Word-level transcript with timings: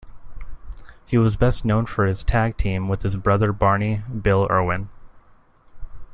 He 1.05 1.19
was 1.19 1.35
best 1.37 1.63
known 1.63 1.85
for 1.85 2.07
his 2.07 2.23
tag 2.23 2.57
team 2.57 2.87
with 2.89 3.03
his 3.03 3.15
brother 3.15 3.51
Barney 3.53 3.97
"Bill" 4.09 4.47
Irwin. 4.49 4.89